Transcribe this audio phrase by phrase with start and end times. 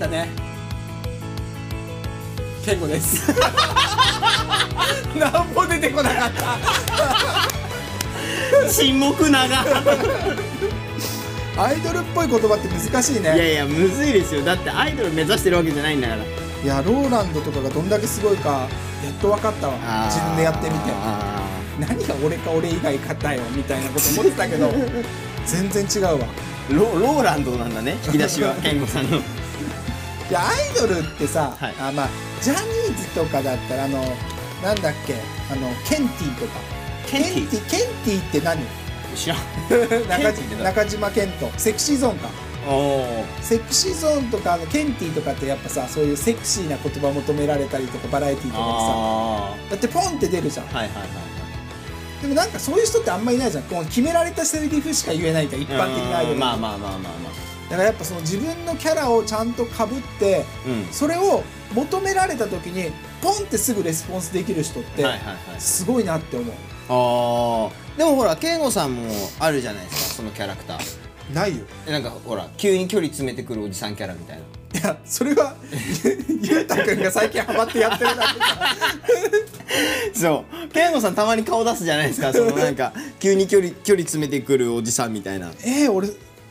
[0.00, 0.28] たね。
[2.64, 3.32] 健吾です。
[5.18, 6.58] 何も出てこなかった。
[8.72, 9.60] 沈黙長。
[11.58, 14.42] アイドルっぽい言葉って難しいいやねいやむずいですよ。
[14.42, 16.22] だってアイドル目指してるわけじゃないんだから。
[16.22, 18.68] いやローランドとかがどんだけすごいか
[19.04, 19.74] やっと分かったわ。
[20.06, 20.90] 自分でやってみて。
[20.92, 21.40] あ
[21.78, 24.72] 何が俺か俺以外かだよみたいなこと思ってたけど
[25.46, 26.26] 全然違うわ。
[26.70, 27.96] ローランドなんだね。
[28.06, 29.20] 引き出しは健吾さんの
[30.30, 31.74] いやアイドルってさ、はい。
[31.80, 32.08] あまあ
[32.40, 34.00] ジャニーズとかだったらあの
[34.62, 35.16] なんだっけ
[35.50, 36.60] あのケンティとか。
[37.08, 37.70] ケンティ？
[37.70, 38.28] ケンティ？
[38.28, 38.62] って何？
[39.16, 39.38] 知らん。
[40.62, 41.50] 中島健人。
[41.58, 42.28] セクシーゾーンか。
[43.42, 48.76] セクシーゾーンとかあのケンティとかってやっぱさそういうセクシーな言葉求められたりとかバラエティーとかでさ。
[48.78, 50.66] あだってポンって出るじゃん。
[50.66, 51.08] あはいはいはい。
[52.22, 53.64] でもなんかそういう人ってあんまいないじゃん。
[53.64, 56.38] こう決められたセリフしか言えないから一般的なアイドル。
[56.38, 60.92] まあまあまあまあまだからやっぱその自分のキャラをちゃんとかぶってあうん。
[60.92, 62.90] それを求められた時に
[63.22, 66.54] ポンってすぐレスポンスできる人ってはいはいはいすごいなって思う。
[66.92, 71.34] ああでもほら健吾さんもあるじゃないですかそのキャラクター。
[71.34, 71.64] ないよ。
[71.86, 74.42] えなんかほら急に距離詰めてくるおじさんキャラみたいな。
[74.80, 75.54] いやそれは
[76.42, 78.76] ゆうたくんが最近ハマってやってるだけさ
[80.14, 80.68] そう。
[80.72, 85.52] 健吾さんたまに顔出すじゃないですかそのなんか急に距離距離詰めてくるおじさんみたいな。
[85.64, 86.08] えー、俺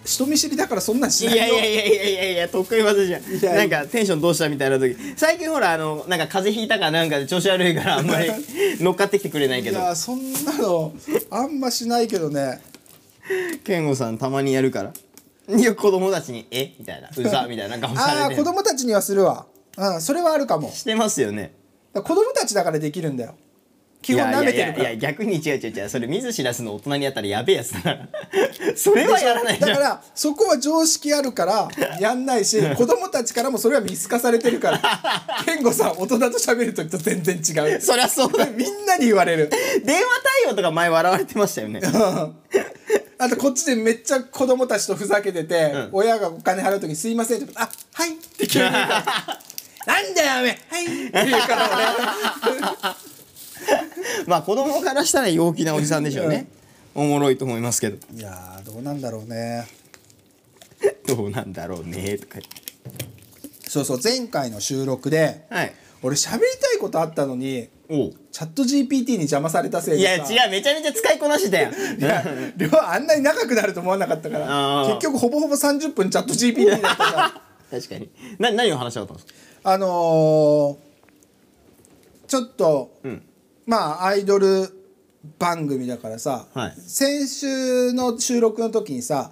[0.09, 1.55] 人見知りだからそんなんしいないよ。
[1.55, 3.23] やいやいやいやいやいや得意技じゃん。
[3.23, 4.95] いやなんかテンションどうしたみたいな時。
[5.15, 8.29] 最近ほらあのなんか風邪ひいたかなんかで調子悪いからあんまり
[8.81, 10.93] 乗っかってきてくれないけいどやそんなの
[11.29, 12.59] あんましないけどね。
[13.63, 14.93] 健吾さんたまにやるから。
[15.57, 16.73] いや子供たちに「え？
[16.79, 19.45] みたいな「うざ」みたいな顔さああ子供たちにはするわ。
[19.77, 20.71] うんそれはあるかも。
[20.71, 21.53] してますよね。
[21.93, 23.35] 子供たちだからできるんだよ
[24.01, 24.89] 基本舐めてるから。
[24.91, 28.07] いや逆に違う違う違うそれ見ず知らずの大人にやったらやべえやつだから。
[28.75, 29.57] それはやらない。
[29.59, 31.67] じゃんだからそこは常識あるから
[31.99, 34.79] やんないし 子供たちからもそれは見透かされてるから。
[35.45, 37.81] 健吾さん大人と喋る時と全然違う。
[37.81, 38.45] そりゃそうだ。
[38.45, 39.49] みんなに言われる。
[39.83, 40.01] 電話
[40.43, 41.81] 対応とか前笑われてましたよね。
[43.21, 45.89] あとこっちでめっちゃ子供たちとふざけてて、ん。
[45.91, 49.39] 親がお金払う時に「すいません」ってあはい」って急に言うから。
[49.85, 50.75] なんだよおめえ。
[50.75, 52.97] はい」って言うから
[54.27, 56.47] まあ子供からしたら陽気なおじさんでしょうね。
[56.95, 57.97] おもろいと思いますけど。
[58.13, 59.67] 俺いやーどうなんだろうね。
[61.07, 62.39] どうなんだろうねとか
[63.67, 65.73] そうそう前回の収録ではい。
[66.01, 72.23] 俺喋りたいことあったのにチャット GPT に邪魔されたせいいや違うめちゃめちゃ使いこなしてたよいや
[72.55, 77.41] 量あんなに長くなると思わなかったから結局ほぼほぼ30分チャット GPT だったから
[77.79, 78.09] 確かに。
[78.37, 79.33] な何を話し合ったんですか？
[79.63, 83.21] あのー、ちょっと、ん
[83.69, 84.67] まあアイドル
[85.37, 86.73] 番組だからさ、はい。
[86.75, 89.31] 先週の収録の時にさ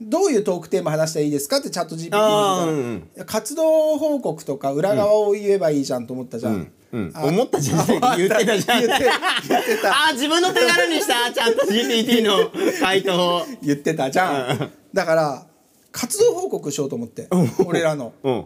[0.00, 7.12] どういうトークテーマ話したらいいですかってチャット GPT に聞いたらあーうんいや活動報告とか裏側を言えばいいじゃんと思ったじゃん、うんうん。
[7.14, 8.58] あ思ったじゃん 言ってた。
[8.58, 9.04] じゃん言って
[9.48, 9.90] 言ってた。
[9.90, 11.32] あー自分の手軽にした。
[11.32, 13.42] ちゃんと GPT の回答を。
[13.60, 14.70] 言ってたじゃん。
[14.92, 15.46] だから
[15.90, 17.26] 活動報告しようと思って
[17.66, 18.12] 俺らの。
[18.22, 18.44] うん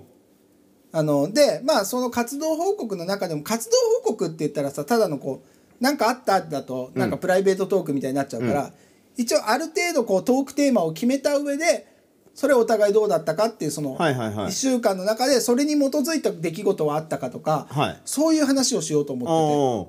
[0.91, 8.73] あのでまあその活動報告の中でも活動報告って言ったらさただのこうなんかあっただとなんかプライベートトークみたいになっちゃうから、
[9.17, 11.87] 一応ある程度こうトークテーマを決めた上で
[12.35, 14.47] それお互いどうだったかっていうそのはいはいはい。
[14.47, 18.01] 1週間の中でそれに基づいた出来事はあったかとか、はい。
[18.05, 19.89] そういう話をしようと思おっ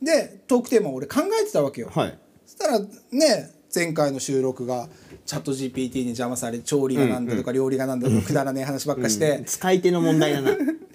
[0.00, 0.28] てて。
[0.28, 1.90] でトークテーマを俺考えてたわけよ。
[1.90, 2.18] ーはい。
[2.46, 4.88] そしたらね前回の収録が
[5.26, 10.52] チャット GPT に邪魔され調理がなんだとか料理がなんだとかくだらねえ話ばっかして、使い手の問題だな。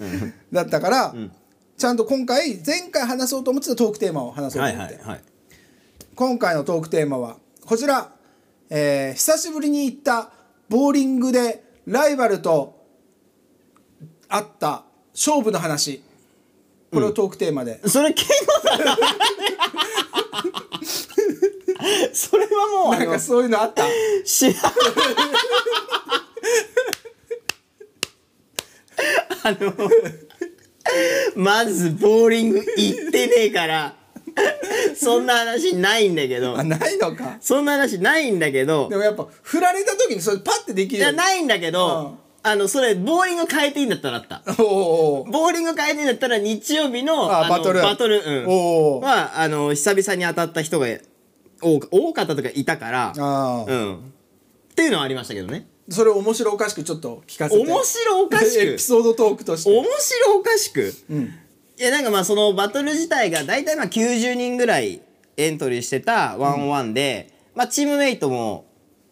[0.54, 1.16] だったから、
[1.78, 5.00] ちゃんと今回前回話そうと思ってたトークテーマを話そうとはい思って、
[6.16, 8.12] 今回のトークテーマはこちら、
[8.70, 10.32] えー久しぶりに行った
[10.70, 12.86] ボーリングでライバルと
[14.28, 14.84] 会った
[15.14, 16.04] 勝負の話。
[16.92, 18.26] これをトークテーマで、それ健
[18.64, 20.09] 吾さんの話
[22.14, 23.84] それはもうあのなんかそういうのあった？
[24.26, 24.56] 知らん。
[29.44, 29.74] あの
[31.36, 33.96] まずボーリング行ってねえから
[34.96, 36.58] そんな話ないんだけど。
[36.58, 37.38] あないのか。
[37.40, 44.44] そんな話ないんだけどでもやっぱ振られた時にそれパッてできるいやないんだけど、あのそれボーリング変えていいんだったらあった。
[44.62, 50.88] おおおボーリング変えていいんだったら日曜日ののあバトルバトル、うん、おーはあの久々に当たった人が
[51.62, 53.96] 多か多かったとかいたからああ、うん。
[53.98, 54.00] っ
[54.76, 55.68] ていうのはありましたけどね。
[55.90, 57.66] それ面白おかしくちょっと聞かせて。
[57.66, 58.62] 面白おかしく？
[58.62, 59.70] エピソードトークとして。
[59.72, 60.94] 面白おかしく？
[61.10, 61.24] うん。
[61.24, 65.02] いやなんかまあそのバトル自体が大体まあ90人ぐらい
[65.38, 68.66] エントリーしてたワンワンで、まあチームメイトも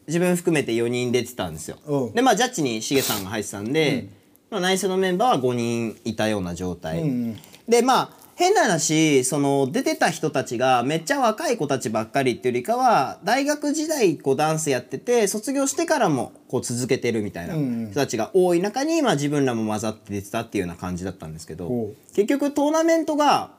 [0.08, 1.78] 自分含めて4人出てたんですよ。
[1.86, 2.12] う。
[2.12, 4.10] んでまあジャッジにしげさんが入ってたんで、
[4.50, 7.38] まあ、内政のメンバーは5人いたような状態、うんうん。
[7.68, 23.50] でまあ変な話その出てた人たちがめっちゃ若い子たちばっかりっていうよりかは大学時代こうダンスやってて卒業してからもこう続けてるみたいな人たちが多い中に、まあ、自分らも混ざって出てたっていうような感じだったんですけどほ結局トーナメントが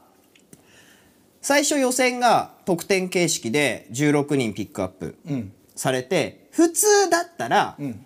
[1.43, 8.05] 最初予選が得点形式で16人ピックアップうんされて普通だったらうん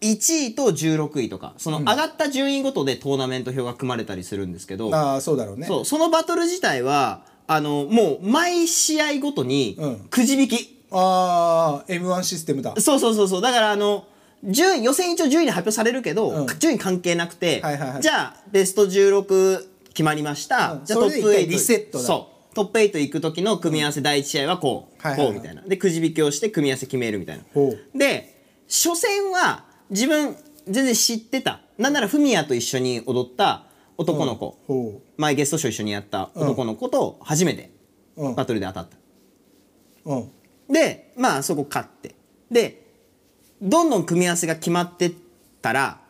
[0.00, 5.66] 1位と16位とかその上がった順位ごとでトーナメント表が組まれたりするんですけど、ああそうだろうね。
[5.66, 9.96] そうそのバトル自体はあのもう毎試合ごとにうん。
[10.08, 12.74] くじ引き、ああ M1 システムだ。
[12.80, 13.42] そうそうそうそう。
[13.42, 14.06] だからあの
[14.44, 16.46] 順位予選一応順位で発表されるけど、うん。
[16.58, 18.02] 順位関係なくて、はいはいはい。
[18.02, 20.84] じゃあベスト16決まりました、うん。
[20.84, 22.04] じゃあトップそれで一回8リセットだ。
[22.04, 22.54] そう。
[22.54, 25.34] トップ8行く時の組み合わせ第一試合はこう、はいはいはい。
[25.34, 25.62] こうみたいな。
[25.62, 27.44] でくじ引きをして組み合わせ決めるみたいな。
[27.52, 27.98] ほう。
[27.98, 31.60] で初戦は自分全然知ってた。
[31.78, 33.64] なんならフミヤと一緒に踊った
[33.96, 37.70] 男の子、ほ前ゲストショー一緒にやった男の子と初めて
[38.16, 38.34] ううん。
[38.34, 38.96] バトルで当たった、
[40.04, 40.30] うん。
[40.72, 42.14] でまあそこ勝って。
[42.50, 42.86] で
[43.60, 45.12] どんどん組み合わせが決まってっ
[45.60, 46.00] たら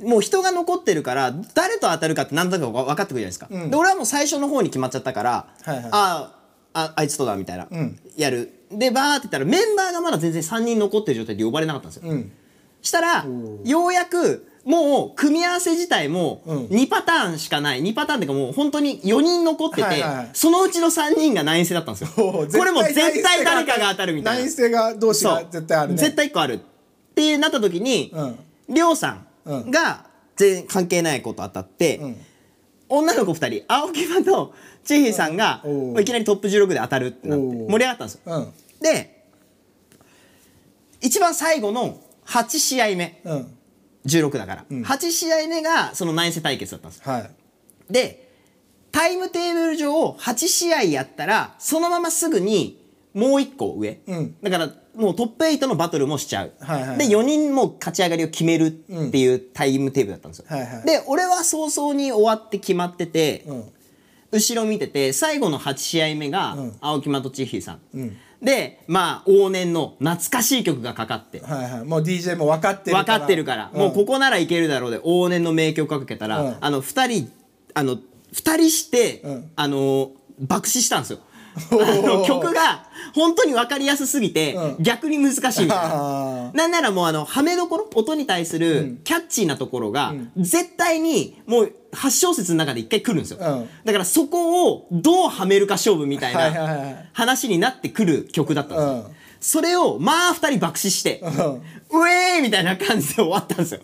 [0.00, 3.70] もう人が残ってるから誰と当たるかって何となく分かってくるじゃないですか、うん。
[3.70, 5.88] で俺はもう最初の方に決まっちゃったから、はいはい。
[5.92, 6.34] あ
[6.74, 7.98] ああいつとだみたいな、うん。
[8.16, 8.52] やる。
[8.70, 12.32] でバーって言ったらメンバーがまだ全然3人残ってる状態で呼ばれなかったんですよ、うん
[12.88, 13.24] したら
[13.64, 16.66] ようやくもう組み合わせ自体もうん。
[16.66, 17.82] 2パターンしかない。
[17.82, 20.30] 2パターンっていうかもう本当に4人残ってて、はいはいはい。
[20.34, 22.08] そのうちの3人がナインセだったんですよ。
[22.14, 24.40] これも絶対誰かが当たるみたいな。
[24.40, 25.98] ナインセが同士が絶対あるね。
[25.98, 26.58] 絶対1個あるっ
[27.14, 28.38] てなった時にうん。
[28.68, 30.04] りょうさんが
[30.36, 32.16] 全然関係ない子と当たって、うん。
[32.90, 35.62] 女の子2人青木場と千尋さんが
[35.98, 38.20] いきなりトップ16で当たるってなって盛り上がったんですよ。
[38.26, 38.52] うん。
[38.82, 39.24] で
[41.00, 43.54] 一番最後の8試合目うん。
[44.06, 47.12] 16だから、8試合目がそのナインセ対決だったんですよ。
[47.12, 47.30] はい。
[47.90, 48.28] で
[48.90, 52.82] タイムテーブル上8試合やったらそのまますぐに
[53.14, 54.36] もう1個上、うん。
[54.42, 58.70] だからもうトップ8のバトルもしちゃう、はいはいで4人も勝ち上がりを決めるっ
[59.10, 60.86] ていうタイムテーブルだったんですよ、はいはい。
[60.86, 63.64] で俺は早々に終わって決まってて、うん。
[64.30, 66.76] 後ろ見てて最後の8試合目がうん。
[66.80, 71.40] 青木的千尋さん、んでまあ往年の懐かしい曲がかかって。
[71.40, 71.84] はいはい。
[71.84, 76.56] もう DJ も分かってる分かってるから、もうここならいけるだろうで往年の名曲かけたら、うん。
[76.60, 77.32] あの2人
[77.74, 77.98] あの
[78.32, 79.50] 二人して、うん。
[79.56, 81.18] あの爆死したんですよ。
[81.58, 84.82] あの曲が本当に分かりやすすぎて、うん。
[84.82, 85.90] 逆に難しいみたいな。
[85.92, 93.68] あなんならもうあのはめどころ音に対するキャッチーなところが、絶対にもう8小節の中で一回来るんですよ、うん。
[93.84, 97.08] だからそこをどうはめるか勝負みたいはいはいはいはない。
[97.12, 99.14] 話になってくる曲だったんですよ、うん。
[99.40, 103.80] それをまあ2人爆死して、うえーみたいな感じで終わったんですよ、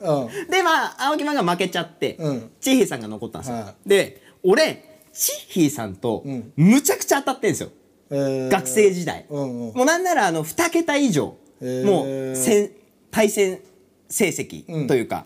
[0.48, 2.50] うでまあ青木マンが負けちゃって、うん。
[2.60, 6.52] チーヒーさんが残ったんですよ、はで俺チーヒーさんとん。
[6.56, 7.70] むちゃくちゃ当たってんですよ、
[8.10, 8.48] えー。
[8.48, 9.74] 学生時代、うんうん。
[9.74, 12.70] もうなんならあの2桁以上、もう戦
[13.10, 13.60] 対戦
[14.08, 15.24] 成績というか、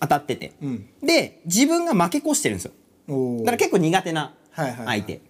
[0.00, 0.86] 当たってて、ん。
[1.02, 2.72] で自分が負け越してるんですよ。
[3.40, 4.86] だから結構苦手なはいはいはい。
[5.00, 5.20] 相手、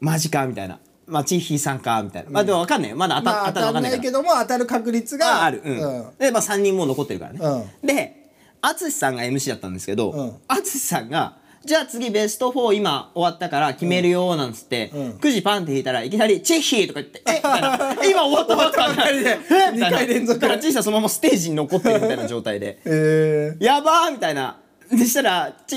[0.00, 0.78] マジかみたいな。
[1.06, 2.96] まあチーヒーさんかみたいな、まあでも分かんないよ。
[2.96, 6.06] まだ当た,、まあ当当たるたんないけ分かんないからども当たる確率があある、うん。
[6.18, 7.40] で、まあ、3人もう残ってるからね、
[7.82, 10.36] で淳さんが MC だったんですけどうん。
[10.46, 15.12] 淳、さんがじゃあ次ベスト4今終わったから決めるよなんつって、うん。
[15.18, 19.56] くじパンって引いたらいきなり「チェッヒー!」とか言って「えみたいな「え 今終わった終わった」みたいな終わったばっかりで。
[19.68, 19.90] えみたいな。
[19.90, 20.40] 二回連続。
[20.40, 22.78] だからチーさんそのままステージに残ってるみたいな状態で。
[22.86, 24.56] え「やばー!」みたいな。
[24.90, 25.76] でしたらち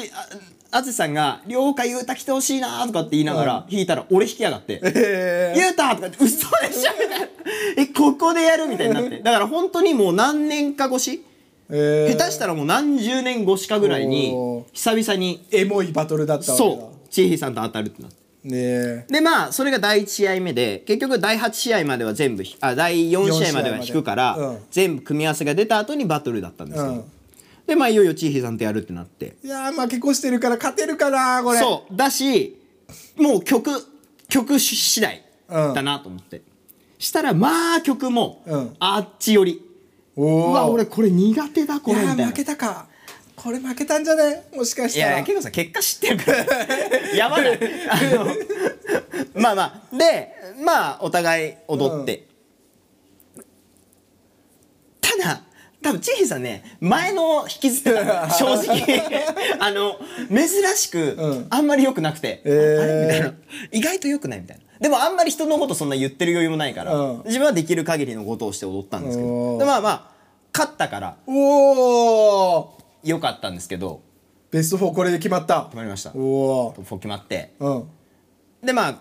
[0.74, 4.80] あ淳さんが「了解ゆうた来てほしいな」とかって言いながら弾いたら俺弾きやがって。
[5.56, 7.28] ゆうたとか言って、嘘でしょみたいな。
[7.78, 9.20] え、ここでやるみたいになって。
[9.20, 11.31] だから本当にもう何年か越し、ー、
[11.72, 14.34] えー、下手したらもう何十年越しかぐらいに
[14.74, 16.70] 久々に、エモいバトルだったわけだ。
[16.76, 18.22] そう、チーヒーさんと当たるってなって。
[18.44, 18.52] ね。
[18.54, 24.58] えで、まあ、それが第1試合目で、結局第8試合までは全部ひ、あ、第4試合までは引くから、うん。
[24.72, 27.04] 全部組み合わせが出た後にバトルだったんですけど、うん。
[27.68, 29.36] で、まあ、いよいよチーヒーさんとやるってなって。
[29.44, 31.60] いやー負け越してるから勝てるかなこれ。
[31.60, 32.58] そう、だし、
[33.18, 33.70] もう曲、
[34.28, 36.42] 曲次第だなと思って。
[36.98, 39.71] したら、まあ、曲もうん、あっち寄り。
[40.18, 42.26] うわ俺これ苦手だこれみたいな。
[42.28, 42.88] 負けたか。
[43.36, 44.44] これ負けたんじゃね？
[44.56, 45.18] もしかしいたら。
[45.20, 46.18] や結構さ結果知ってる。
[46.18, 46.46] か ら
[47.16, 47.60] やばない。
[47.90, 48.26] あの
[49.42, 49.98] まあまあ。
[49.98, 50.32] で
[50.64, 52.28] まあお互い踊って、
[55.00, 55.42] ただ
[55.82, 59.26] 多分千尋さんね前の引きずってた 正直。
[59.60, 59.98] あの
[60.30, 61.48] 珍しく、うん。
[61.50, 62.82] あんまり良くなくて、えー。
[62.82, 63.06] あれ？
[63.06, 63.34] みたいな。
[63.72, 67.24] 意外と良くないみたいなでもあんまり人のことそんな言ってる余裕もないから、うん。
[67.26, 69.60] 自分はできる限りのことをして踊ったんですけど。
[69.60, 70.12] でまあまあ
[70.54, 74.02] 勝ったからおお良かったんですけど
[74.50, 75.66] ベスト4これで決まった。
[75.66, 76.12] 決まりました。
[76.14, 77.54] おおトップ4決まって。
[77.60, 77.90] うん。
[78.64, 78.98] でまあ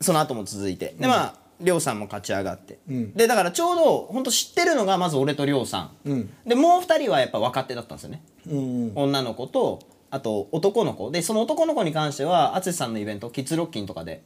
[0.00, 0.96] その後も続いて。
[0.98, 8.92] でまありょうさんも勝ち上がって、でだからちょうど本当知ってるのがまず俺とりょうさん、でもう2人はやっぱ若手だったんですよね、うん。
[8.94, 9.80] 女の子と
[10.10, 11.10] あと男の子。
[11.10, 14.22] でその男の子に関しては淳さんのイベントキッズロッキンとかで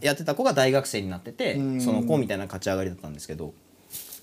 [0.00, 3.54] やってた子が大学生になっててその子みたいな勝ち上がりだったんですけど。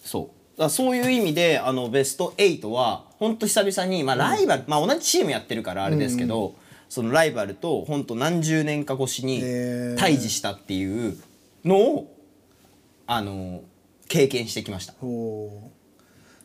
[0.04, 0.60] そう。
[0.60, 6.56] だそういう意味であのベスト8は本当久々に、まあ、ライバル、まあ、同じチームやってるからあれですけど、
[6.90, 9.40] そのライバルと本当何十年か越しに
[9.98, 11.18] 対峙したっていう
[11.66, 12.16] のを
[13.08, 13.62] あの
[14.08, 14.94] 経験してきました。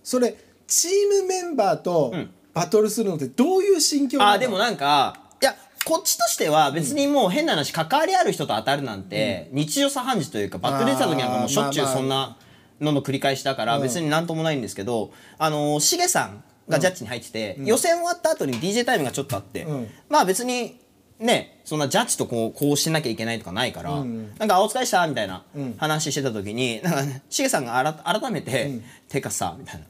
[0.03, 4.31] それチームメンバーとんバトルするのってどういう心境なの？
[4.33, 12.37] あーでもなんかいやこっちとしては別にもう変な話関わりある人と当たるなんて日常茶飯事というかバット出てた時なんかもうしょっちゅうそんな
[12.81, 19.89] のの繰り返しだから別になんともないんですけどあのーしげさんがジャッジに入ってて予選終わった後に DJ タイムがちょっとあってうん。
[20.09, 20.81] まあ別に
[21.19, 25.45] ねそんなジャッジとこうこうしてなきゃいけないとかないからなんかあ「お疲れした」みたいな
[25.79, 29.87] 話してた時になんかねしげさんがあら改めて「てかさ」みたいな。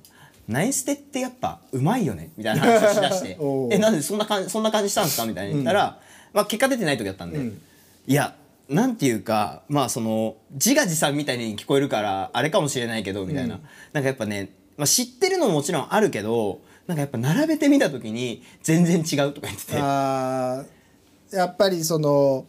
[0.49, 3.39] ナイステってやっぱうまいよねみたいな話をしだして。
[3.71, 5.27] えなんでそんな感じそんな感じしたんですか？
[5.27, 6.01] みたいに言ったら、
[6.33, 7.39] まあ結果出てない時だったんで、
[8.07, 8.35] いや
[8.69, 13.61] なんていうかまあその自画自賛みたいに聞こえるからあれかもしれないけどみたいな、
[13.93, 19.77] なんかやっぱね、まあ、知ってるのももちろんあるけどなんかやっぱ並べてみた時に全然違うとか言ってて。
[21.37, 22.47] やっぱりその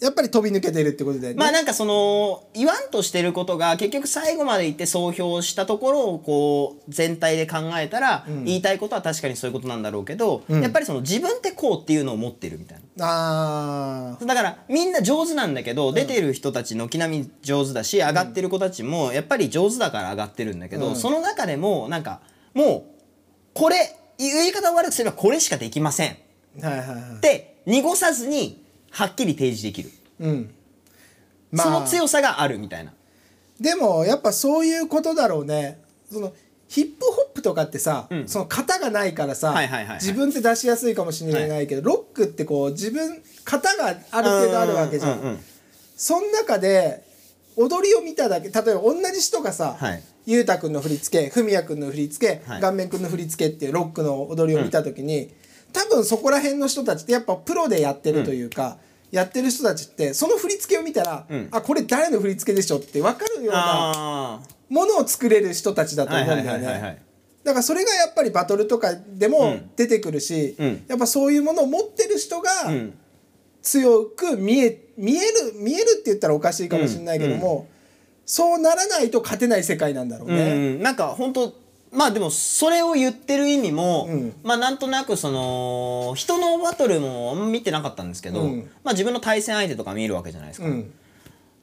[0.00, 1.38] やっぱり飛び抜けてるってことだよね。
[1.38, 14.16] まあなんかその言わんとしてることが結局最後まで言って総評したところをこう全体で考えたら、言いたいことは確かにそういうことなんだろうけど、やっぱりその自分ってこうっていうのを持ってるみたいな。
[14.16, 22.20] あだからみんな上手なんだけど、出てる人たち軒並み上手だし上がってる子たちもやっぱり上手だから上がってるんだけど、その中でもなんか
[22.52, 22.82] もう
[23.54, 23.76] これ
[24.18, 26.16] 言い方を悪くすればこれしかできません。
[26.62, 27.00] あはいはいはい。
[27.16, 28.63] って濁さずに
[28.94, 30.54] はっきり提示できる、うん。
[31.54, 32.92] その強さがあるみたいな。
[33.60, 35.80] でもやっぱそういうことだろうね。
[36.10, 36.32] その
[36.68, 39.94] ヒップホップとかってさ、その型がないからさ、はいはいはいはい。
[39.96, 45.12] 自分って出しやすいかもしれないけど、ロックってこう自分型がある程度あるわけじゃん。
[45.12, 45.38] うんうんうん
[45.96, 47.04] その中で
[47.56, 50.02] 踊りを見ただけ例えば同じ人がさ、はい。
[50.26, 52.60] ゆうたくんの振り付けふみやくんの振り付け、はい。
[52.60, 55.30] 顔面くんの振り付けっていうロックの踊りを見た時に、
[55.74, 58.78] 多分そこら辺の人たちってやっぱプロでやってるというか、
[59.10, 66.98] やってる人たちってその振り付けを見たら、あこれ誰の振り付けでしょって分かるようなあものを作れる人たちだと思うんだよね。
[67.00, 67.44] い。
[67.44, 70.84] だからそれがやっぱりバトルとかでも出てくるし、うん。
[70.88, 72.94] やっぱそういうものを持ってる人がん。
[73.64, 77.66] 強く見え見える見えるって言ったらおかしいかもしれないけども、
[78.26, 80.76] そうならないと勝てない世界なんだろううね。
[80.76, 81.52] ん、なんか本当
[81.94, 84.34] まあでもそれを言ってる意味も、うん。
[84.42, 88.70] まあなんとなくその人のバトルもあんま見てなかったんですけど、うん。
[88.82, 90.66] まあ自分の対戦相手とか見るわけじゃないですか。
[90.66, 90.92] うん。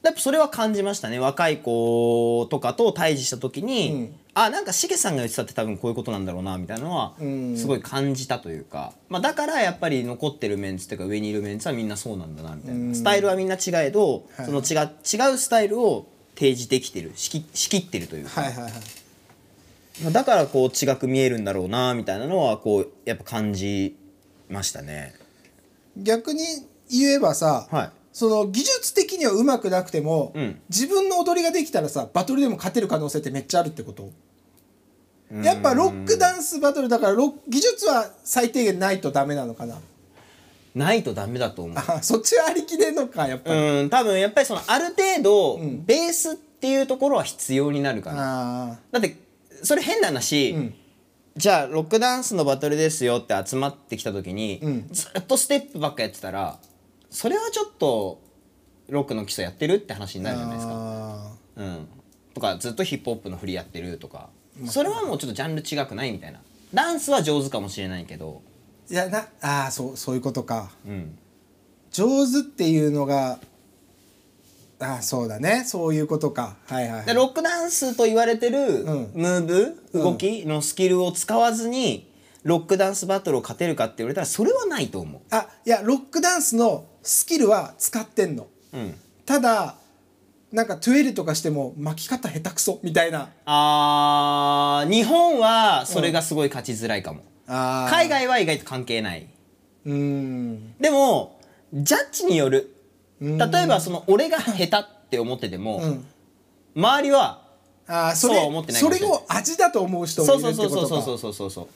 [0.04, 1.20] やっぱそれは感じましたね。
[1.20, 4.16] 若い子とかと対峙した時に、うん。
[4.34, 7.58] あなんかしげさんが言ってたって多分こういうことなんだろうなみたいなのはうん。
[7.58, 14.46] すごい感じたというか、まあ、だからやっぱり残ってるメンツっていうか上にいるメンツはみんなそうなんだなみたいな、スタイルはみんな違えど、はい。
[14.46, 18.74] その違う違うスタイルを提示できてる仕切ってるというか、はいはいはい。
[20.04, 23.98] まあだからこう違く見えるんだろうなみたいなのはこうやっぱ感じ
[24.50, 25.14] ましたね。
[25.98, 26.44] 逆に
[26.90, 27.90] 言えばさ、はい。
[28.14, 30.62] その技術的には上手くなくても、うん。
[30.70, 34.10] 自分の踊りができたらさバトルでも勝てる可能性ってめっちゃあるってこと？
[35.44, 39.78] やっぱロックダンスバトルだからロッ技術は最低限ないとダメなのかな？
[40.76, 41.78] ないとダメだと思う。
[41.78, 48.72] あ そっちはありきでんのかやっぱり、うん多分やっぱりそのある程度、ベースっていうところは必要になるかな。
[48.74, 49.18] あだって
[49.64, 50.74] それ変な話、ん。
[51.38, 54.88] じゃあロックダンスのバトルですよって集まってきた時に、ん。
[54.92, 56.60] ずっとステップばっかやってたら
[57.10, 58.22] それはちょっと
[58.90, 60.74] ロックの基礎やってるって話になるじゃないですか。
[60.76, 61.88] あうん、
[62.34, 64.30] とかずっとヒップホップの振りやってるとか。
[64.66, 66.42] それはもうちょっとジャンル違くないみたいな。
[66.74, 70.72] ダンスは上手かもしれないけど、ーいやなあーそうそういうことか。
[70.86, 71.18] うん、
[71.92, 73.40] 上手っていうのが
[74.82, 75.64] あーそうだね。
[75.66, 76.56] そういうことか。
[76.68, 79.12] はいはい、でロックダンスと言われてるん。
[79.14, 82.12] ムーブ、動きのスキルを使わずに
[82.44, 85.22] ロックダンスバトルを勝てるかって言われたらそれはないと思う。
[85.30, 88.48] あいやロックダンスのスキルは使ってんの。
[88.74, 88.96] うん。
[89.26, 89.76] ただ
[90.52, 93.30] なんかトゥエルとかしても巻き方下手くそみたいな。
[93.46, 97.92] あー日本はそれがすごい勝ちづらいかも、あー。
[97.92, 99.30] 海外は意外と関係ない。
[99.86, 100.74] うーん。
[100.80, 101.40] でも
[101.72, 102.74] ジャッジによる。
[102.76, 102.81] うん
[103.22, 106.06] 例えばその俺が下手って思ってても、うん。
[106.76, 107.42] 周りは
[107.88, 111.68] あーそれそうは思ってないかそれを味だと思う人もそいうるってそうそうことかそうそうそうそう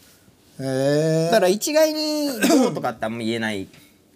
[0.59, 3.67] そうへえだから一概にどうとかってあんま言えない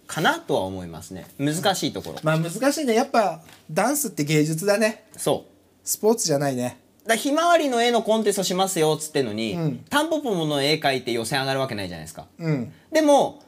[0.06, 5.52] かなとは思いますね難しいところまあ難しいねやっぱダンスって芸術だねそう
[5.84, 13.42] スポーツじゃないねだひまわりの絵のコンテストしますよっつってんのに、うんタンポポの絵描いて予選上がるわけないじゃないですかうんでも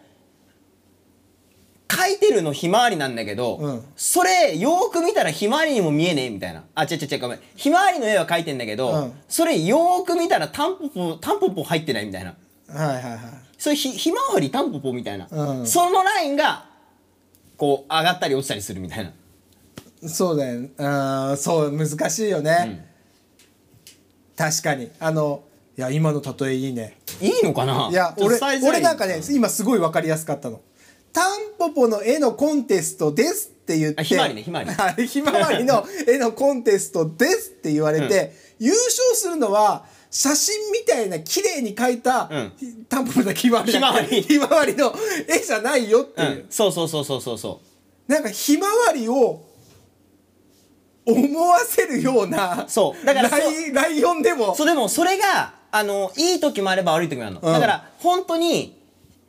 [1.93, 3.85] 描いてるのひまわりなんだけど、うん。
[3.97, 6.65] それよーく見たらひまわりにも見えねえみたいな。
[6.75, 7.19] あ違う違う違う。
[7.21, 7.41] ごめん。
[7.55, 9.13] ひまわりの絵は描いてんだけど、うん。
[9.29, 12.35] それよーく見たらタンポポタンポポ入ってないみたいな。
[12.69, 13.21] はいはいはい。
[13.59, 15.67] それひひまわりタンポポみたいな、うん。
[15.67, 16.67] そのラインが
[17.57, 19.13] こう上がったり落ちたりするみたいな。
[20.09, 20.61] そうだよ。
[20.61, 22.89] うんそう難しいよね、
[24.37, 24.91] 確かに。
[24.99, 25.45] あの
[25.79, 26.99] いや今の例えいいね。
[27.21, 27.89] いいのかな？
[27.89, 30.61] いや俺俺なんかね今すごい分かりやすかったの
[31.13, 34.01] タンポポの絵のコンテストですって言って。
[34.01, 34.71] あひまわりねひまわり。
[34.75, 42.53] はいひまわりの絵のコンテストですって言われて、優勝するのは写真みたいな綺麗に描いた、うん。
[42.89, 44.23] タンポポのひまわりだひまわり。
[44.23, 44.95] ひまわりの
[45.27, 47.61] 絵じゃないよっていう、うん、そうそうそうそうそうそ
[48.09, 48.13] う。
[48.13, 49.43] なんかひまわりを
[51.05, 53.07] 思わせるようなそう。
[53.07, 53.41] だからそう。
[53.41, 54.55] ライライオンでも。
[54.55, 57.53] そうでもそれがあのいい時もあれば悪い時もあるの、うん。
[57.53, 58.82] だから本当に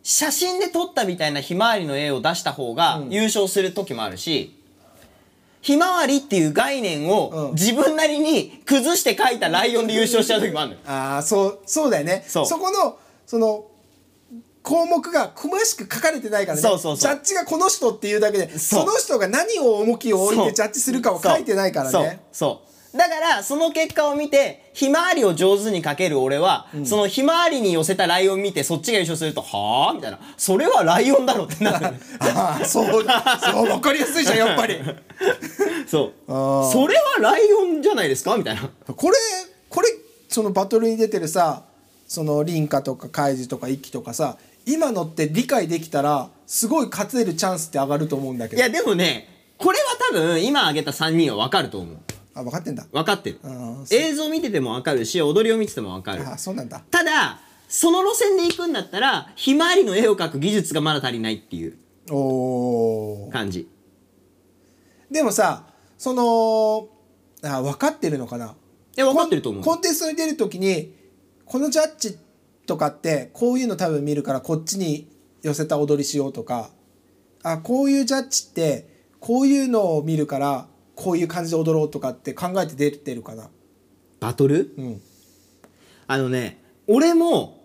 [0.04, 4.60] 写真で撮ったみたいなひまわりの絵を出した方が優勝する時もあるし、
[5.62, 7.52] ひまわりっていう概念をうん。
[7.54, 10.82] 自分なりに崩して描いたライオンで優勝しちゃう時もあるのよ。
[10.86, 12.26] ああそうそうだよね。
[12.28, 12.46] そう。
[12.46, 13.66] このその
[14.62, 16.62] 項目が詳しく書かれてないからね。
[16.62, 17.14] そうそうそう。
[17.14, 18.86] ジャッジがこの人っていうだけでそう。
[18.86, 21.92] その人が何を重きを置いそうてジャッジするかを書いてないからね。
[21.92, 22.20] そう。
[22.34, 30.20] そうだからその結果を見てひまわりを上手に描ける俺は、そのひまわりに寄せたライオン見てそっちが優勝するとはあみたいな。
[30.38, 31.88] それはライオンだろってなる。
[32.22, 33.04] ああそうそう
[33.68, 34.78] 分かりやすいじゃんやっぱり。
[35.90, 36.14] そう。
[36.28, 38.38] それはライオンじゃないですか？
[38.38, 38.70] みたいな。
[38.96, 39.18] これ
[39.70, 39.88] これ
[40.30, 41.64] そのバトルに出てるさ
[42.08, 44.38] そのリンカとかカイジとかイキとかさ
[44.68, 48.62] 今のって理解できたらすごい勝てるチャンスって上がると思うんだけど。
[48.62, 51.98] いやでもねこれは多分今挙げた3人は分かると思う
[52.36, 52.86] あ分かってんだ。
[52.92, 53.40] 分かってる。
[53.92, 56.28] 映像見てても分かるし踊りを見てても分かる。
[56.28, 56.82] あそうなんだ。
[56.90, 61.78] ただその路線で行くんだったらひまわりの絵を描く技術がまだ足りないっていう。
[63.32, 63.70] 感じ。
[65.10, 65.68] でもさ
[65.98, 66.90] その
[67.44, 68.56] あ分かってるのかな？
[68.98, 70.94] いや分かってると思うコンコンテストに出る時に
[71.46, 72.18] このジャッジ
[72.66, 75.08] とかってこういうの多分見るからこっちに
[75.42, 76.72] 寄せた踊りしようとか
[77.44, 78.88] あこういうジャッジって
[79.20, 83.50] こういうのを見るからこういう感じで踊ろうとかって考えて出てるかな。
[84.20, 84.74] バトル？
[84.78, 85.02] うん。
[86.08, 87.64] あのね俺も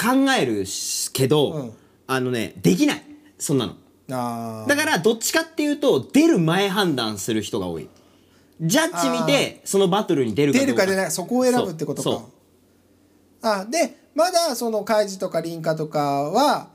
[0.00, 0.64] 考える
[1.12, 1.72] けど、うん。
[2.06, 3.04] あのねできない。
[3.38, 3.74] そんなの。
[4.10, 4.68] あー。
[4.68, 7.88] だからどっちかっていうと出る前判断する人が多い。
[8.60, 12.10] ジャッジ見てそのバトルに出るか出るか出ないそこを選ぶってことか。
[12.10, 12.30] そ
[13.42, 16.68] あでまだそのカイジとかリンカとかは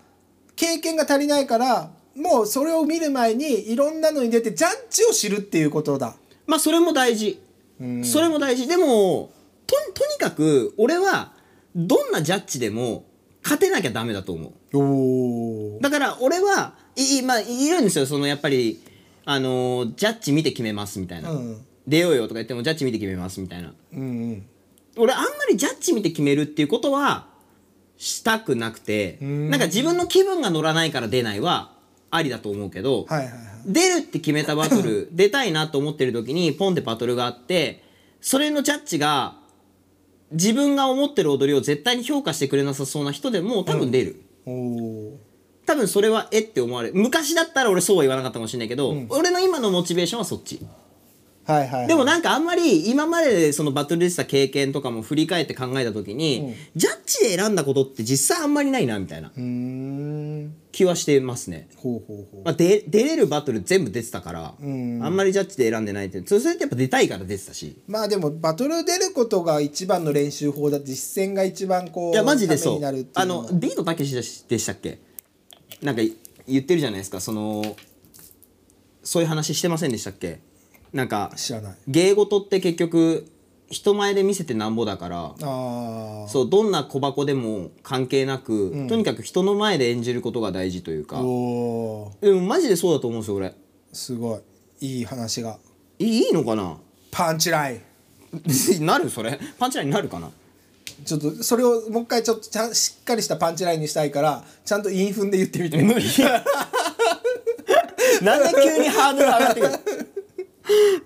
[0.55, 6.15] 経験が足りないからもうそれを見る前にいろんなのに出てジャッジを知るっていうことだ。
[6.47, 7.41] まあそれも大事。
[7.79, 8.03] うん。
[8.05, 8.67] それも大事。
[8.67, 9.31] でも
[9.67, 11.33] ととにかく俺は
[11.75, 13.05] どんなジャッジでも
[13.43, 15.81] 勝てなきゃダメだと思う。
[15.81, 18.05] だから俺はいいまあいるんですよ。
[18.05, 18.81] そのやっぱり
[19.25, 21.65] あのージャッジ見て決めますみたいな、うん。
[21.87, 23.73] 出ようよとか言ってもジャッジ見て決めますみたいな。
[23.93, 24.45] うんうん。
[24.97, 27.27] 俺あんまりジャッジ見て決めるっていうことは
[27.97, 29.17] したくなくて。
[29.21, 29.49] ん。
[29.49, 31.74] なんか自分の気分が乗らないから出ないは
[32.15, 33.37] ありだと思うけど、はいはいはい。
[33.65, 37.83] 出るって決めたバトル 出たいなと思ってる時にポンってバトルがあって
[38.21, 39.37] それのジャッジが
[40.31, 45.11] 自分が思ってる踊りを絶対に評価してくれなさそうな人でも多分出る、おー。
[45.65, 50.59] 多分それはえって思われる昔だったら俺そうは言わなかったかもしれないけど、俺の今のモチベーションはそっち。
[51.45, 51.87] はいはいはい。
[51.87, 59.31] でもなんかあんまり今までそのバトルでした経験とかも振り返って考えた時に、ジャッジで選んだことって実際あんまりないなみたいな
[60.75, 62.43] 気はしてますね、ほうほうほう。
[62.43, 65.01] まあ、で出れるバトル全部出てたから、ん。
[65.01, 67.77] あんまりジャッジで選んでないってそれってやっぱ出たいから出てたし。
[67.87, 70.81] まあでもバトル出ることが一番の練習法だ。
[70.81, 72.75] 実践が一番こういやマジでそう。
[72.75, 74.13] になるっていうあのビートたけし
[74.49, 74.99] でしたっけ？
[75.81, 76.01] なんか
[76.45, 77.21] 言ってるじゃないですか。
[77.21, 77.63] その
[79.01, 80.41] そういう話してませんでしたっけ？
[80.91, 81.75] なんか知らない。
[81.87, 83.25] 芸事って結局
[83.69, 91.17] 人前で見せてなんぼだからそうどんな小箱でも関係なく、とにかく人の前で演じることが大事というか。
[91.17, 92.11] でも
[92.45, 93.53] マジでそうだと思うんですよ俺。
[93.91, 94.37] すご
[94.81, 94.97] い。
[94.97, 95.57] いい話が。
[95.99, 96.77] いいいいのかな？
[97.11, 97.81] パンチライン。
[98.85, 99.39] なるそれ？
[99.57, 100.29] パンチラインになるかな？
[101.03, 105.81] ちょっとそれをもう一回ちょっとちゃんしっかりしたパンチラインにしたいからちゃんと韻踏んで言ってみて。
[105.81, 106.05] 無 理
[108.21, 109.73] なんで急にハードル上がってくる？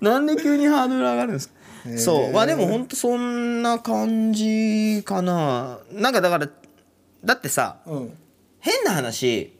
[0.00, 1.54] なんで急にハードル上がるんですか？
[1.96, 2.32] そう。
[2.32, 5.78] まあでもほんとそんな感じかな。
[5.92, 6.48] なんかだから
[7.24, 8.16] だってさうん。
[8.60, 9.56] 変な話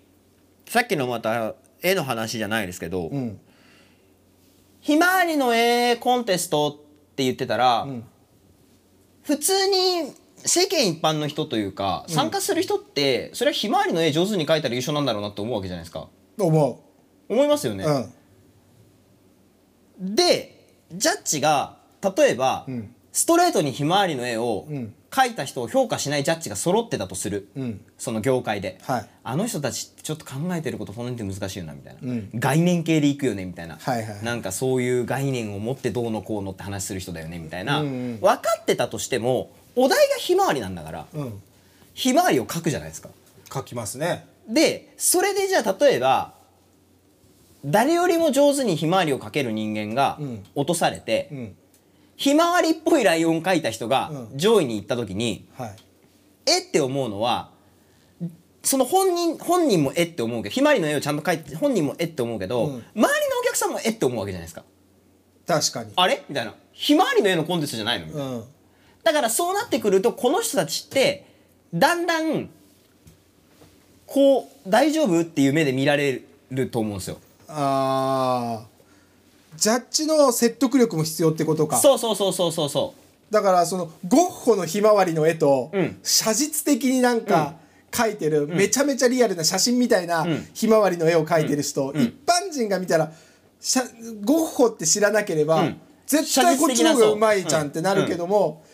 [0.68, 3.40] さっきのまた絵の話じゃないですけど、うん。
[4.80, 8.04] ひまわりの絵コンテストって言ってたら、ん。
[9.22, 16.08] 普通に世間一般の人というか参加する人って、それはひまわりの絵上手に描いたら優勝なんだろうなって思うわけじゃないですか。
[16.38, 16.84] 思
[17.28, 18.10] 思いますよね、う
[20.00, 20.14] うん。
[20.14, 20.56] で
[20.92, 22.94] ジャッジが例えば、ん。
[23.12, 24.94] ストレートにひまわりの絵をん。
[25.10, 27.80] 描いた人を評価しないジャッジが揃ってたとする、うん。
[27.98, 29.08] その業界で、はい。
[29.24, 32.30] あの人たちってちょっと考えてることそんなに難しいよなみたいな、うん。
[32.36, 34.24] 概念系でいくよねみたいな、はいはい。
[34.24, 41.42] なんかそういう概念を持ってどうのこうのって話する人だよねみたいな、うんうん分かってたとしてもお題がひまわりなんだから、うん。
[41.94, 43.08] ひまわりを描くじゃないですか。
[43.52, 44.24] 書きますね。
[44.48, 46.34] でそれでじゃあ例えば
[47.64, 50.44] 誰よりも上手にひまわりを描ける人間がん。
[50.54, 51.56] 落とされて、うん
[52.20, 54.38] ひまわりっぽいライオンを描いた人がうん。
[54.38, 55.76] 上位に行った時に、はい。
[56.44, 57.48] えって思うのは
[58.62, 62.72] その本人本人もえって思うけどひまわりの絵をちゃんと描いて本人もえって思うけど、うん。
[62.74, 63.08] 周りの
[63.40, 64.64] お客さんもえって思うわけじゃないですか。
[65.46, 65.92] 確かに。
[65.96, 66.22] あれ？
[66.28, 66.54] みたいな。
[66.72, 68.06] ひまわりの絵のコンテストじゃないの？
[68.06, 68.28] みたいな。
[68.32, 68.44] うん。
[69.02, 71.26] だからそうなってくるとこの人たちって
[71.72, 72.50] だんだん
[74.04, 75.22] こう大丈夫？
[75.22, 77.16] っていう目で見られると思うんですよ。
[77.48, 78.79] あー
[79.56, 81.76] ジャッジの説得力も必要ってことか。
[81.76, 82.68] そうそうそうそうそう。
[82.68, 82.94] そ
[83.30, 85.98] だからそのゴッホのひまわりの絵と、うん。
[86.02, 87.54] 写実的になんか
[87.90, 93.12] 描いてる、めちゃめちゃリアルな写真みたいなひまわりの絵を描いてる人、一般人が見たら
[93.60, 93.82] しゃ
[94.24, 95.80] ゴッホって知らなければ、うん。
[96.06, 98.64] 絶対こっちの方がうまいじゃんってなるけども、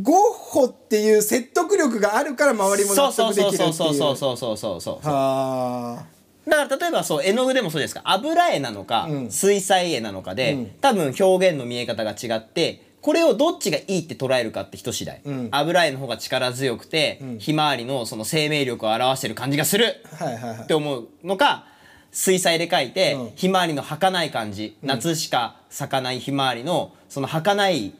[0.00, 3.34] ゴッホっていう説得力があるから周りもうそう納そう。
[3.34, 5.08] そう得できるってそういうそうそうそうそうそう。
[5.08, 6.04] は
[6.46, 8.02] だから例えばそう絵の具でもそうですか。
[8.04, 9.30] 油絵なのか、うん。
[9.30, 10.66] 水彩絵なのかで、うん。
[10.80, 15.48] 多分表現の見え方が違ってこれをどっちがいいって捉えるかって人次第、ん。
[15.50, 20.58] 油絵の方が力強くて、ひまわりのその生命力を表してる感じがするあはいはいはい。
[20.60, 21.66] って思うのか
[22.10, 23.32] 水彩で描いて、うん。
[23.36, 27.94] ひまわりの儚い感じ、夏しか咲かないひまわりのその儚い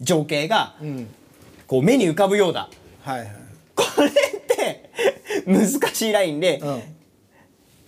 [0.00, 1.06] 情景が、ん。
[1.66, 2.68] こう目に浮かぶようだ。
[3.02, 3.30] はいはい。
[3.74, 4.12] これっ
[4.56, 4.90] て
[5.46, 6.82] 難しいラインで、うん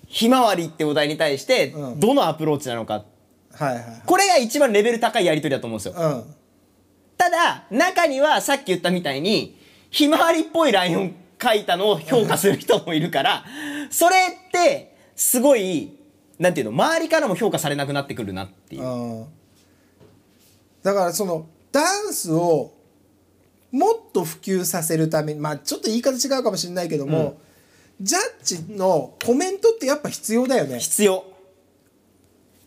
[0.07, 2.01] ひまわりってお題に対してうん。
[2.01, 3.05] どのアプローチなのか、
[3.53, 6.25] はいはいこれが一番レベル高いやり取りだと思うんですよ、うん。
[7.17, 9.59] ただ中にはさっき言ったみたいに
[9.91, 13.45] ひまわりっぽいライオン描いたのを評価する人もいるから
[13.91, 14.17] それ
[14.49, 15.97] ってすごい
[16.39, 19.27] なんていうの周りからも評価されなくなってくるなっていう、うん。
[20.83, 22.73] だからそのダンスを
[23.73, 27.39] もっと普及させるためにまあちょっと言い方違うかもしれないけども、
[28.01, 30.79] ジャッジのコメントってやっぱ必要だよね。
[30.79, 31.25] 必要。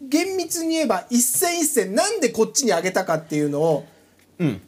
[0.02, 3.86] 厳密に言えば一戦一戦なんでこっちに上げたかっていうのを。
[4.40, 4.62] うん。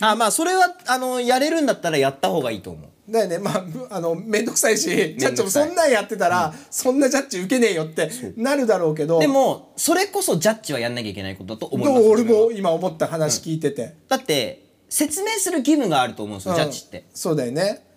[0.00, 3.12] あまあそれはあのやれるんだったらやった方がいいと思う。
[3.12, 3.38] だよね。
[3.38, 9.18] まああの面倒くさいしジャッジもそんなんやってたら、そんなジャッジ受けねえよってなるだろうけど。
[9.18, 12.06] でもそれこそジャッジはやんなきゃいけないことだと思いどます。
[12.06, 16.98] う俺も今思った話聞いてて、だって説明する義務があると思うんですよ、ジャッジって。
[16.98, 17.89] うんそうだよね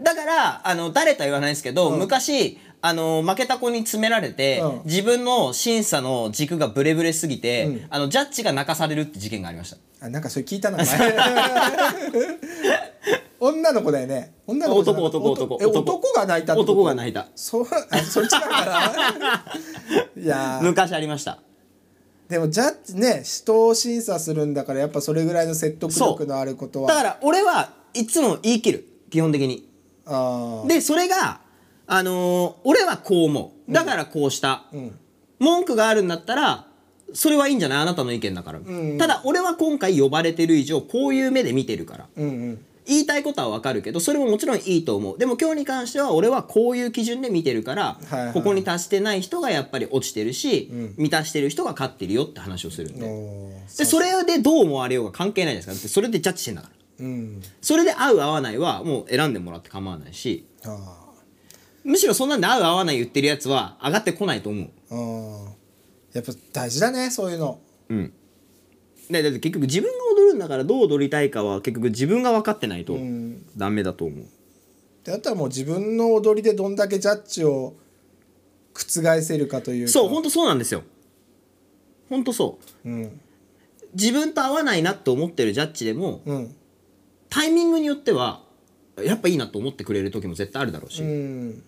[0.00, 4.82] だからあの誰とは言わないですけど、昔あの負けた子に詰められて、うん。
[4.84, 10.06] 自分の審査の軸がブレブレすぎて、あのジャッジが泣かされるって事件がありました。
[10.06, 10.86] あなんかそれ聞いたな前
[13.40, 14.34] 女の子だよね。
[14.46, 15.58] 女の子男男男。
[15.62, 16.12] え男。
[16.12, 17.26] が泣いた男が泣いた。
[17.34, 17.64] そ
[18.10, 19.44] それ違うかな？
[20.22, 20.64] いやー。
[20.64, 21.38] 昔ありました。
[22.28, 26.88] でもジャッジね人を審査するんだからやっぱそれぐらいの説得力のあることは。
[26.88, 28.88] だから俺はいつも言い切る。
[29.10, 29.68] 基本的に
[30.68, 31.40] でそれが
[31.86, 33.72] あのー俺はこう思う。
[33.72, 34.90] だからこうした、ん。
[35.38, 36.66] 文句があるんだったら
[37.12, 37.78] それはいいんじゃない？
[37.80, 38.98] あなたの意見だから、ん。
[38.98, 42.06] ただ俺は今回呼ばれてる以上こういう目で見てるから。
[42.16, 42.64] うんうん。
[42.86, 45.18] 言いたいことはわかるけどそれももちろんいいと思う。
[45.18, 48.32] でも今日に関しては俺はこういう基準で見てるから、はいはい。
[48.34, 53.06] ここに達してない人がやっぱり落ちてるし、満たしてる人が勝ってるよって話をするんで。
[53.78, 55.72] でそれでどう思われようが関係ないですか。
[55.72, 57.42] だってそれでジャッジしてんだからうん。
[57.60, 61.04] それで合う合わないはもう選んでもらって構わないしあ
[61.84, 64.70] むしろそんなんで合う合わない言ってるやつは上がってこないと思う。
[64.90, 65.54] ーうん。
[66.12, 67.60] やっぱ大事だねそういうの。
[67.88, 68.12] うん。
[69.10, 73.44] ねだって結局自分が踊るんだからどう踊りたいかは結局自分が分かってないとん。
[73.56, 74.26] ダメだと思う、
[75.04, 77.74] であとはもう自分の踊りでどんだけジャッジを
[78.72, 79.92] 覆せるかというか。
[79.92, 80.82] そう本当そうなんですよ。
[82.08, 82.88] 本当そう。
[82.88, 83.20] うん。
[83.92, 86.56] 自分と合わないなって思ってるジャッジでもうん
[87.34, 88.42] タイミングによっては
[89.02, 91.62] やっぱいいなと思ってくれる時も絶対あるだろうし、うん。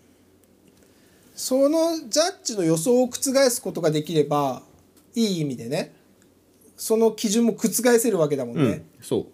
[1.35, 4.63] そのジャッジの予想を覆すことができれば
[5.17, 5.93] いい意味でね
[6.77, 9.27] その基準も覆せるわけだもんね、うんそう。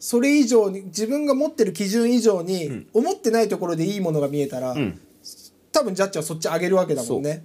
[0.00, 4.98] それ以上に自分が持ってる基準以上に、思ってないところでいいものが見えたら、ん。
[5.70, 7.44] 多分ジャッジはそっち上げるわけだもんね。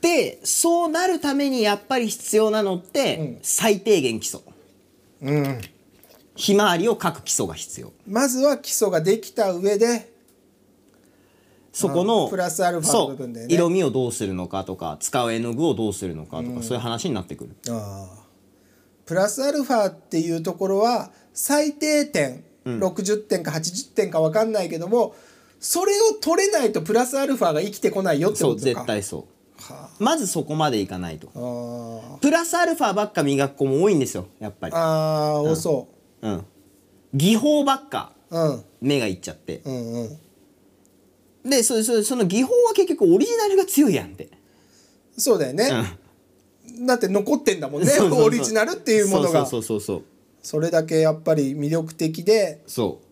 [0.00, 3.38] でそうなるためにやっぱり必要なのって、うん。
[3.42, 4.40] 最低限基礎。
[5.20, 5.60] うん、
[6.42, 7.92] ひまわりを描く基礎が必要。
[8.04, 10.12] まずは基礎ができた上で
[11.72, 13.46] そこのあプラスアルファの部分でね。
[13.46, 17.54] そう色味をどうするのかとか使う絵の具をどうするのかとか、そういう話になってくる。
[19.06, 25.14] プラスアルファっていうところは最低点、60点か80点か分かんないけども
[25.60, 28.64] それを取れないとプラスアルファが生きてこないよってそうことか。
[28.64, 29.28] 絶対そ
[29.58, 29.62] う。
[29.62, 31.28] はまずそこまでいかないと。
[32.20, 34.74] プラスアルファばっか磨く子も多いんですよやっぱり。
[34.74, 36.44] あー多そうん。
[37.14, 38.64] 技法ばっかううん。
[38.80, 39.60] 目がいっちゃって。
[39.64, 41.50] うんうん。
[41.50, 44.28] でそそその技法は結局オリジナルが強いやんって。
[45.16, 45.68] そうだよね、
[46.86, 47.88] だって残ってんだもんね。
[47.88, 48.26] そうそうそう。
[48.26, 49.44] オリジナルっていうものが。
[49.44, 50.04] そうそうそうそう。
[50.42, 52.62] それだけやっぱり魅力的で。
[52.66, 53.11] そう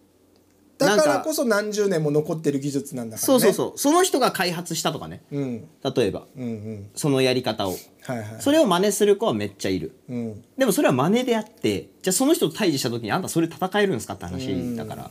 [0.87, 3.27] だからこそ何十年も残ってる技術なんだからね。
[3.27, 3.79] そうそうそう。
[3.79, 5.23] その人が開発したとかね。
[5.31, 5.69] うん。
[5.83, 6.27] 例えば。
[6.37, 6.91] うんうん。
[6.95, 7.77] そのやり方を。
[8.03, 8.37] はいはい。
[8.41, 9.93] それを真似する子はめっちゃいる。
[10.09, 10.45] うん。
[10.57, 15.11] でもそれは真似であってじゃあその人と対峙した時にあんたそれ戦えるんですかって話だから。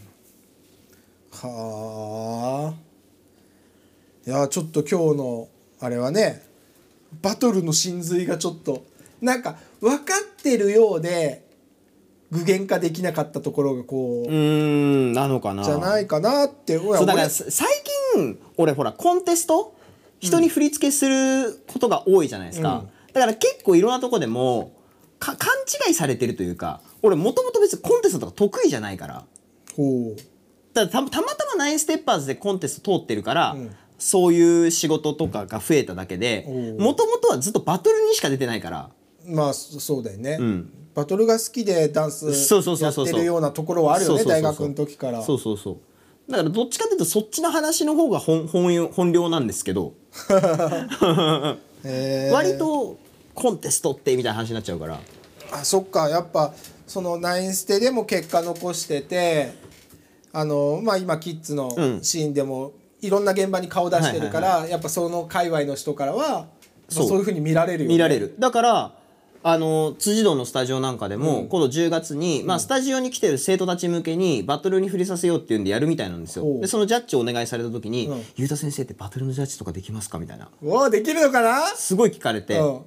[1.32, 2.90] はあ。
[4.28, 5.48] いやちょっと今日の
[5.80, 6.44] あれはね
[7.22, 8.86] バトルの真髄がちょっと
[9.22, 11.49] なんか分かってるようで
[12.32, 15.64] 具現化できなかったところがこう、うーんなのかな。
[15.64, 17.68] じゃないかなってそうだからさ最
[18.16, 19.76] 近俺ほらコンテスト
[20.20, 24.74] 人に振り付けすることが多いじゃないですか、だから結構いろんなとこでも
[25.18, 25.50] か勘
[25.88, 29.26] 違いされてるというか俺もともと別にコンテストとか得意じゃないから。
[29.76, 30.16] ほう。
[30.74, 33.58] たたまたまナインステッパーズでコンテスト通ってるから、
[33.98, 36.46] そういう仕事とかが増えただけで
[36.78, 38.90] もともとはずっとバトルにしか出てないから。
[39.26, 45.22] まあそそうだよね、んバトルが好きでダンスやってるようなところはあるよね大学の時から。
[45.22, 45.78] そうそうそう。
[46.32, 49.94] だからどっちかというとそっちの話の方が本本よ本領なんですけど、
[51.84, 52.32] へー。
[52.32, 52.98] 割と
[53.34, 55.00] コンテストってみたいな話になっちゃうから。
[55.52, 56.10] あそっか。
[56.10, 56.54] やっぱ
[56.86, 59.54] そのナインステでも結果残してて
[60.32, 62.04] あのまあ今キッズのうん。
[62.04, 66.48] シーンでもいろんな現場に顔出してるから、やっぱその界隈の人からはまあ
[66.90, 68.99] そうそういうふうに見られるよね見られるだから
[69.42, 76.60] あの辻堂のスタジオなんかでも、今度10月に、まあ、スタジオに来てる生徒たち向けにバトルに振りさせようっていうんでやるみたいなんですよ。
[76.60, 80.50] でそのジャッジをお願いされた時にうん「ゆうた先生ってバトルのジャッジとかできますか?」みたいな。
[80.62, 81.66] おおできるのかな？
[81.76, 82.80] すごい聞かれて、うん。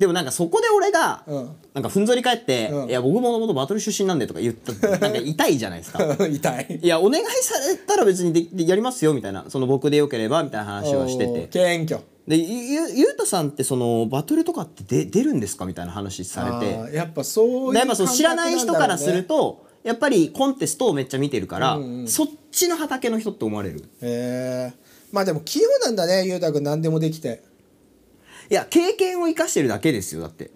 [0.00, 1.50] でもなんかそこで俺が、うん。
[1.74, 2.88] なんかふんぞり返って「うん。
[2.88, 6.16] いや僕もともとバトル出身なんで」とか言った なんか痛いじゃないですか。
[6.26, 6.80] 痛い。
[6.82, 9.44] いやお願いされたら別にででやりますよみたいな。
[9.48, 11.46] その僕でよければみたいな話はしてて。
[11.52, 16.96] 謙虚でゆゆゆうたさんってそのバトルとかってで出るんですかみたいな話されて。
[16.96, 23.84] やっぱそういうでやっぱそう知らない人からするととやっぱりコンテストをめっちゃ見てるから、うんうんそっちの畑の人って思われる。
[24.00, 24.72] へえ
[25.12, 27.44] まあでも器用なんだねゆうたくん何でもできて。
[28.50, 30.50] いや経験を生かしてるだけですよだって。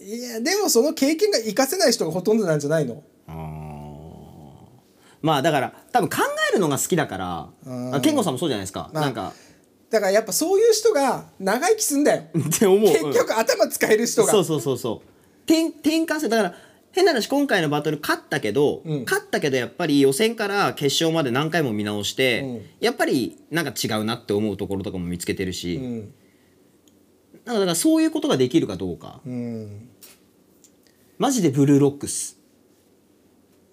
[0.00, 3.02] いやでもその経験が活かせない人がほとんどなんじゃないの？
[5.20, 6.16] まあだから多分考
[6.50, 7.16] えるのが好きだか
[7.64, 9.32] ら健吾さんもそうじゃないですか、まあなんか
[9.94, 12.22] だからやっぱそういう人が長生きすんだよ。
[12.36, 12.80] って思う。
[12.80, 14.32] 結局頭使える人が。
[14.32, 15.08] そうそうそうそう。
[15.44, 16.54] 転転換性だから
[16.90, 19.04] 変な話今回のバトル勝ったけど、うん。
[19.04, 22.62] 勝ったけどやっぱり予選から決勝まで何回も見直して、うん。
[22.80, 26.14] やっぱりなんか違うなって思うところとかも見つけてるし、うん。
[27.44, 29.20] だからそういうことができるかどうか。
[29.24, 29.90] うん。
[31.18, 32.36] マジでブルーロックス。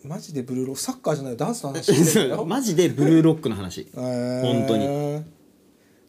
[0.04, 1.92] マジでブルーロックサッカーじゃないダンスの話
[2.46, 3.88] マジでブルーロックの話。
[3.96, 5.41] 本本当に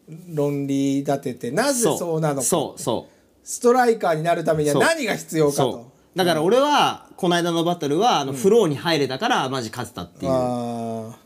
[0.08, 2.20] 論理立ててなぜそう。
[2.20, 2.42] なのか。
[2.42, 3.12] そうそう。
[3.44, 5.92] ストライカーになるためには何が必要かと。
[6.14, 11.22] だから俺はこの間のバトルはあのフローに入れたからマジ勝てたっていう、あー。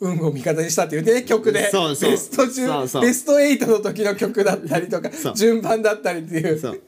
[0.00, 1.70] 運を味方にしたっていうね曲で。
[1.70, 2.10] そうそう。
[2.10, 3.02] ベスト中そうそう。
[3.02, 5.34] ベスト8の時の曲だったりとかそう。
[5.36, 6.58] 順番だったりっていう。
[6.58, 6.82] そう。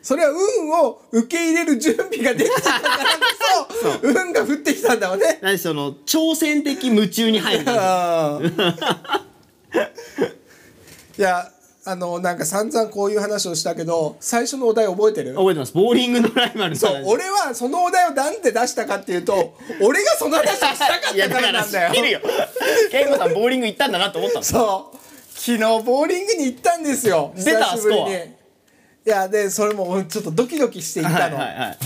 [0.00, 3.04] それは運を受け入れる準備ができてたから
[3.66, 5.38] こそ 運が降ってきたんだわね。
[5.42, 7.64] 何その挑戦的夢中に入る。
[7.66, 9.27] 感あー
[11.18, 11.50] いや
[11.84, 15.30] あのなんか散々こういう話をしたけど最初のお題覚えてる？
[15.30, 15.72] じ覚えてます。
[15.72, 22.04] ボーリングのライバルそう俺はそのお題をなんで出したかっていうと俺がその話をしたかったからなんだよ。
[22.06, 22.20] よ。
[22.90, 24.44] 健吾さんボーリング行ったんだなと思ったの。
[24.44, 24.96] そう。
[25.30, 27.32] 昨日ボーリングに行ったんですよ。
[27.36, 28.10] 出た久しぶりに。
[28.10, 28.14] い
[29.06, 31.78] やでそれもちょっとドキドキして行ったの、はいはいはい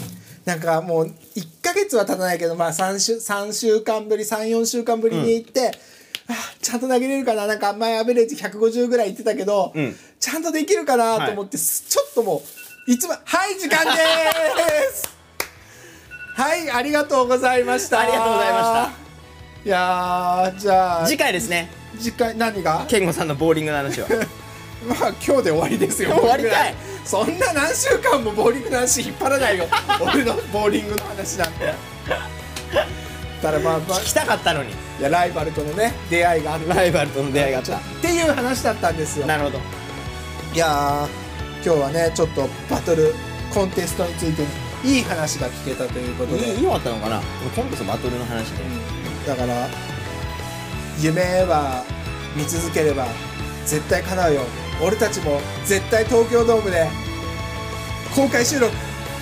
[0.45, 5.71] なんかもう1ヶ月は経たないけどまあ3週 ,3 週間ぶり34週間ぶりに行って、あ
[6.61, 7.47] ちゃんと投げれるかな？
[7.47, 9.95] なんか前アベレージ150ぐらい行ってたけど、ん。
[10.21, 12.43] ちゃんとできるかなと思って、すちょっとも
[12.87, 13.91] ういつも「はい時間で
[14.93, 15.09] す!」
[16.35, 18.01] はいありがとうございました。
[18.01, 18.91] ありがとうございました。
[19.65, 21.71] いやーじゃあ次回ですね。
[21.99, 22.85] 次回何が？
[22.89, 24.09] 健吾さんのボーリングの話は。
[24.87, 26.75] まあ今日で終わりですよ終わりかい。
[27.05, 29.67] そんな何週間もボーリングの話引っ張らないよ。
[30.01, 31.75] 俺のボーリングの話なんて
[33.43, 34.71] ただまあまあ聞きたかったのに。
[34.71, 36.69] いやライバルとのね出会いがある。
[36.69, 37.77] ライバルとの出会いがあった。
[37.77, 39.27] っていう話だったんですよ。
[39.27, 39.59] なるほど。
[40.55, 43.13] いやー今日はねちょっとバトル
[43.53, 44.43] コンテストについて
[44.87, 46.55] いい話が聞けたということで。
[46.55, 47.21] いい良かったのかな？
[47.57, 48.63] 今度こそバトルの話で。
[49.27, 49.69] だから
[51.01, 51.85] 夢は
[52.37, 53.07] 見続ければ
[53.67, 54.43] 絶対叶うよ。
[54.83, 56.89] 俺たちも絶対東京ドームで
[58.15, 58.73] 公開収録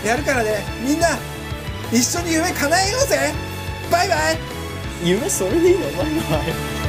[0.05, 0.65] やるからね。
[0.85, 1.09] みんな
[1.93, 3.33] 一緒に夢叶えようぜ
[3.91, 4.39] バイバイ
[5.05, 6.80] 夢それでいいのバイバイ